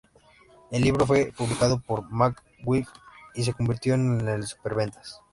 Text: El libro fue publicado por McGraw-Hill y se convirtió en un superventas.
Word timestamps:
El 0.71 0.81
libro 0.81 1.05
fue 1.05 1.25
publicado 1.31 1.77
por 1.79 2.09
McGraw-Hill 2.11 2.87
y 3.35 3.43
se 3.43 3.53
convirtió 3.53 3.93
en 3.93 4.09
un 4.09 4.41
superventas. 4.47 5.21